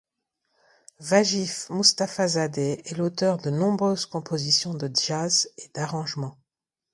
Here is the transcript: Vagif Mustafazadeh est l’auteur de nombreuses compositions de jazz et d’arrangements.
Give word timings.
Vagif 0.99 1.69
Mustafazadeh 1.69 2.81
est 2.85 2.97
l’auteur 2.97 3.37
de 3.37 3.51
nombreuses 3.51 4.07
compositions 4.07 4.73
de 4.73 4.89
jazz 4.95 5.51
et 5.59 5.69
d’arrangements. 5.75 6.39